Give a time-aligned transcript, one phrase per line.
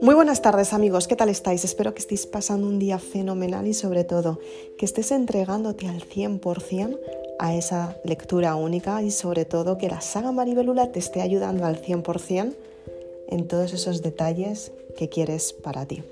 [0.00, 1.64] Muy buenas tardes amigos, ¿qué tal estáis?
[1.64, 4.38] Espero que estéis pasando un día fenomenal y sobre todo
[4.78, 7.00] que estés entregándote al 100%
[7.40, 11.82] a esa lectura única y sobre todo que la saga Maribelula te esté ayudando al
[11.82, 12.54] 100%
[13.28, 16.04] en todos esos detalles que quieres para ti.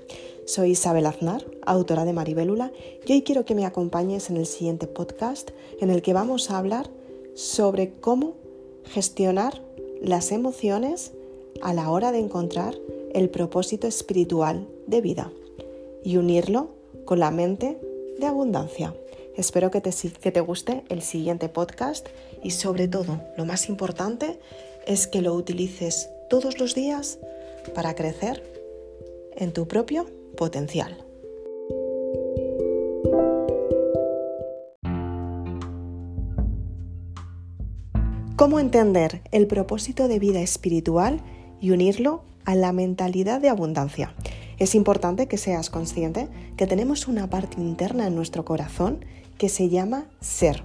[0.45, 2.73] Soy Isabel Aznar, autora de Maribelula,
[3.05, 6.57] y hoy quiero que me acompañes en el siguiente podcast en el que vamos a
[6.57, 6.89] hablar
[7.35, 8.33] sobre cómo
[8.83, 9.61] gestionar
[10.01, 11.13] las emociones
[11.61, 12.75] a la hora de encontrar
[13.17, 15.31] el propósito espiritual de vida
[16.03, 17.81] y unirlo con la mente
[18.19, 18.93] de abundancia.
[19.35, 19.89] Espero que te,
[20.21, 22.07] que te guste el siguiente podcast
[22.43, 24.37] y sobre todo, lo más importante
[24.85, 27.17] es que lo utilices todos los días
[27.73, 28.43] para crecer
[29.35, 30.05] en tu propio
[30.35, 31.03] potencial.
[38.35, 41.19] ¿Cómo entender el propósito de vida espiritual
[41.59, 44.15] y unirlo a la mentalidad de abundancia.
[44.57, 49.03] Es importante que seas consciente que tenemos una parte interna en nuestro corazón
[49.37, 50.63] que se llama ser.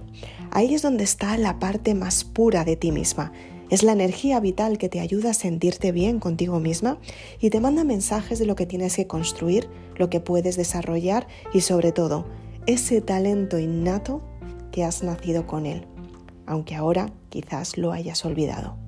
[0.49, 3.33] Ahí es donde está la parte más pura de ti misma.
[3.69, 6.99] Es la energía vital que te ayuda a sentirte bien contigo misma
[7.41, 11.61] y te manda mensajes de lo que tienes que construir, lo que puedes desarrollar y
[11.61, 12.25] sobre todo
[12.65, 14.21] ese talento innato
[14.71, 15.85] que has nacido con él,
[16.45, 18.82] aunque ahora quizás lo hayas olvidado.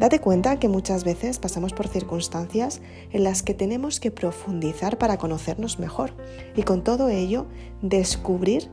[0.00, 2.80] Date cuenta que muchas veces pasamos por circunstancias
[3.12, 6.14] en las que tenemos que profundizar para conocernos mejor
[6.56, 7.46] y con todo ello
[7.82, 8.68] descubrir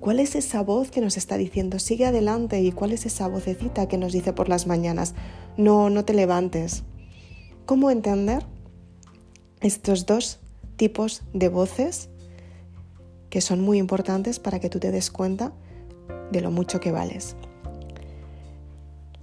[0.00, 3.88] cuál es esa voz que nos está diciendo sigue adelante y cuál es esa vocecita
[3.88, 5.14] que nos dice por las mañanas
[5.56, 6.82] no, no te levantes.
[7.64, 8.44] ¿Cómo entender
[9.60, 10.40] estos dos
[10.76, 12.10] tipos de voces
[13.30, 15.52] que son muy importantes para que tú te des cuenta
[16.30, 17.36] de lo mucho que vales?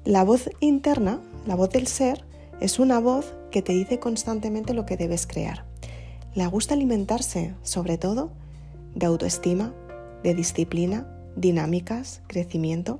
[0.03, 2.23] La voz interna la voz del ser
[2.59, 5.65] es una voz que te dice constantemente lo que debes crear.
[6.35, 8.31] Le gusta alimentarse, sobre todo,
[8.93, 9.73] de autoestima,
[10.23, 12.99] de disciplina, dinámicas, crecimiento,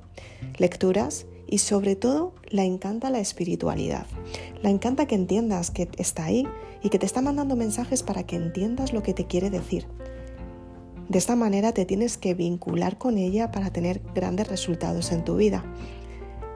[0.58, 4.06] lecturas y sobre todo le encanta la espiritualidad.
[4.62, 6.46] Le encanta que entiendas que está ahí
[6.82, 9.86] y que te está mandando mensajes para que entiendas lo que te quiere decir.
[11.08, 15.36] De esta manera te tienes que vincular con ella para tener grandes resultados en tu
[15.36, 15.64] vida.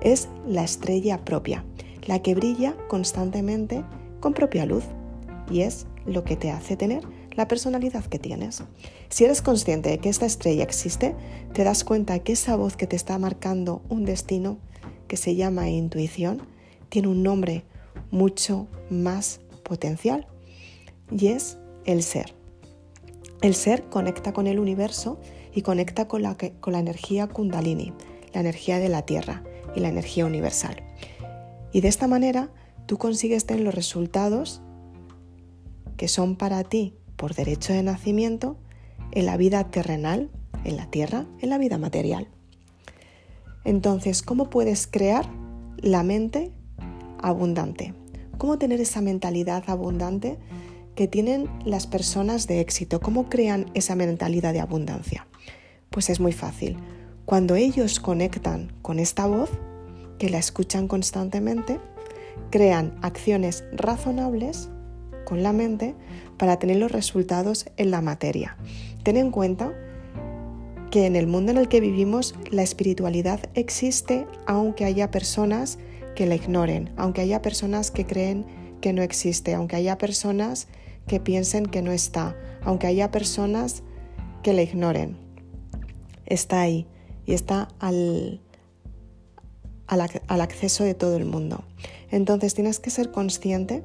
[0.06, 1.65] Es la estrella propia
[2.06, 3.83] la que brilla constantemente
[4.21, 4.84] con propia luz
[5.50, 7.03] y es lo que te hace tener
[7.33, 8.62] la personalidad que tienes.
[9.09, 11.16] Si eres consciente de que esta estrella existe,
[11.55, 14.59] te das cuenta que esa voz que te está marcando un destino
[15.09, 16.41] que se llama intuición
[16.89, 17.65] tiene un nombre
[18.12, 20.28] mucho más potencial
[21.11, 22.33] y es el ser.
[23.43, 25.19] El ser conecta con el universo
[25.53, 27.93] y conecta con la, con la energía kundalini,
[28.33, 29.43] la energía de la tierra
[29.77, 30.83] y la energía universal.
[31.73, 32.51] Y de esta manera
[32.87, 34.63] tú consigues tener los resultados
[35.97, 38.57] que son para ti por derecho de nacimiento
[39.13, 40.31] en la vida terrenal,
[40.65, 42.29] en la tierra, en la vida material.
[43.65, 45.29] Entonces, ¿cómo puedes crear
[45.79, 46.53] la mente
[47.19, 47.95] abundante?
[48.39, 50.39] ¿Cómo tener esa mentalidad abundante
[50.95, 53.01] que tienen las personas de éxito?
[53.01, 55.27] ¿Cómo crean esa mentalidad de abundancia?
[55.91, 56.77] Pues es muy fácil.
[57.27, 59.51] Cuando ellos conectan con esta voz,
[60.17, 61.81] que la escuchan constantemente,
[62.51, 64.69] crean acciones razonables
[65.25, 65.97] con la mente
[66.39, 68.57] para tener los resultados en la materia.
[69.03, 69.73] Ten en cuenta
[70.93, 75.81] que en el mundo en el que vivimos la espiritualidad existe aunque haya personas
[76.15, 78.47] que la ignoren, aunque haya personas que creen
[78.81, 80.69] que no existe, aunque haya personas
[81.09, 83.83] que piensen que no está, aunque haya personas
[84.45, 85.17] que la ignoren.
[86.25, 86.87] Está ahí
[87.27, 88.41] y está al,
[89.87, 91.65] al, acceso de todo el mundo.
[92.11, 93.83] Entonces tienes que ser consciente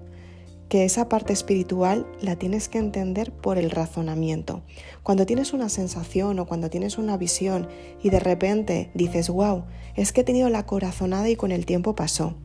[0.70, 4.62] que esa parte espiritual la tienes que entender por el razonamiento.
[5.04, 7.68] Cuando tienes una sensación o cuando tienes una visión
[8.02, 9.66] y de repente dices, wow,
[9.96, 12.36] es que he tenido la corazonada y con el tiempo pasó.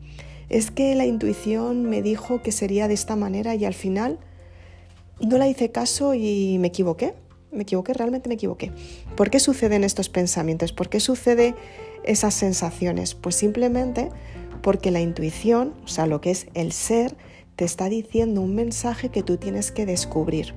[0.49, 4.19] Es que la intuición me dijo que sería de esta manera y al final
[5.21, 7.13] no la hice caso y me equivoqué.
[7.57, 8.71] Me equivoqué, realmente me equivoqué.
[9.15, 10.71] ¿Por qué suceden estos pensamientos?
[10.71, 11.55] ¿Por qué sucede
[12.03, 13.15] esas sensaciones?
[13.15, 14.09] Pues simplemente
[14.61, 17.17] porque la intuición, o sea, lo que es el ser,
[17.55, 20.53] te está diciendo un mensaje que tú tienes que descubrir.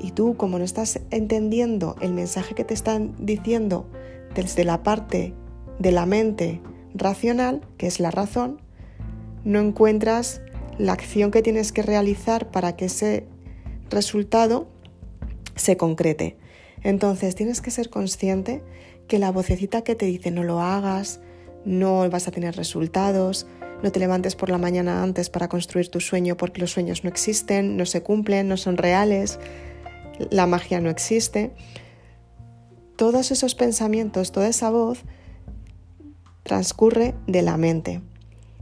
[0.00, 3.86] Y tú, como no estás entendiendo el mensaje que te están diciendo
[4.34, 5.34] desde la parte
[5.78, 6.60] de la mente
[6.94, 8.60] racional, que es la razón,
[9.44, 10.40] no encuentras
[10.78, 13.26] la acción que tienes que realizar para que ese
[13.90, 14.68] resultado
[15.58, 16.38] se concrete.
[16.82, 18.62] Entonces tienes que ser consciente
[19.08, 21.20] que la vocecita que te dice no lo hagas,
[21.64, 23.46] no vas a tener resultados,
[23.82, 27.10] no te levantes por la mañana antes para construir tu sueño porque los sueños no
[27.10, 29.38] existen, no se cumplen, no son reales,
[30.30, 31.52] la magia no existe.
[32.96, 35.04] Todos esos pensamientos, toda esa voz
[36.42, 38.02] transcurre de la mente.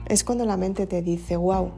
[0.09, 1.73] Es cuando la mente te dice, wow,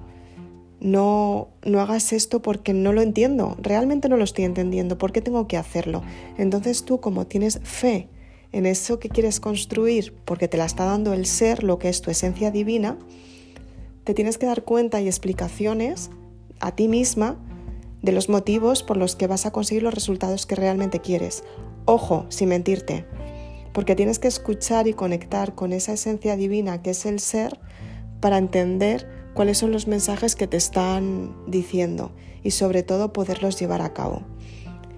[0.81, 5.21] no, no hagas esto porque no lo entiendo, realmente no lo estoy entendiendo, ¿por qué
[5.21, 6.03] tengo que hacerlo?
[6.37, 8.09] Entonces tú como tienes fe
[8.53, 12.01] en eso que quieres construir, porque te la está dando el ser, lo que es
[12.01, 12.97] tu esencia divina,
[14.05, 16.11] te tienes que dar cuenta y explicaciones
[16.61, 17.37] a ti misma
[18.03, 21.45] de los motivos por los que vas a conseguir los resultados que realmente quieres.
[21.85, 23.05] Ojo, sin mentirte,
[23.73, 27.59] porque tienes que escuchar y conectar con esa esencia divina que es el ser
[28.21, 33.83] para entender cuáles son los mensajes que te están diciendo y sobre todo poderlos llevar
[33.83, 34.23] a cabo.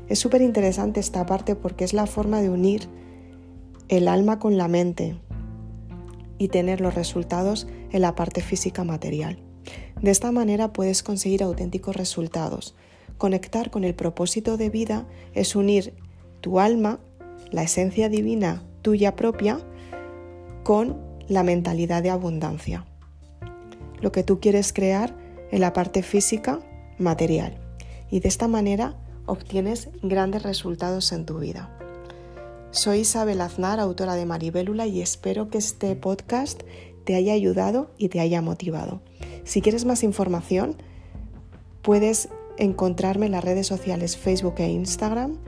[0.08, 2.88] Es súper interesante esta parte porque es la forma de unir
[3.88, 5.16] el alma con la mente
[6.38, 9.38] y tener los resultados en la parte física material.
[10.00, 12.74] De esta manera puedes conseguir auténticos resultados.
[13.18, 15.94] Conectar con el propósito de vida es unir
[16.40, 17.00] tu alma,
[17.50, 19.60] la esencia divina tuya propia,
[20.64, 20.96] con
[21.28, 22.86] la mentalidad de abundancia.
[24.00, 25.16] Lo que tú quieres crear
[25.50, 26.60] en la parte física,
[26.98, 27.58] material.
[28.10, 31.76] Y de esta manera obtienes grandes resultados en tu vida.
[32.72, 36.62] Soy Isabel Aznar, autora de Maribélula, y espero que este podcast
[37.04, 39.02] te haya ayudado y te haya motivado.
[39.44, 40.76] Si quieres más información,
[41.82, 45.38] puedes encontrarme en las redes sociales Facebook e Instagram.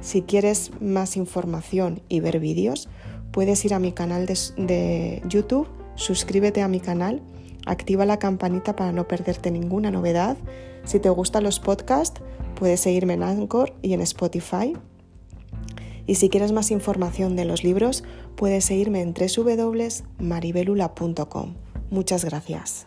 [0.00, 2.88] Si quieres más información y ver vídeos,
[3.30, 7.22] puedes ir a mi canal de, de, YouTube, suscríbete a mi canal,
[7.66, 10.36] activa la campanita para no perderte ninguna novedad.
[10.84, 12.22] Si te gustan los podcasts,
[12.54, 14.74] puedes seguirme en Anchor y en Spotify.
[16.06, 18.04] Y si quieres más información de los libros,
[18.36, 21.54] puedes seguirme en www.maribelula.com.
[21.90, 22.86] Muchas gracias.